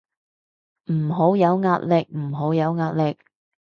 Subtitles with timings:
[0.85, 3.15] 唔好有壓力，唔好有壓力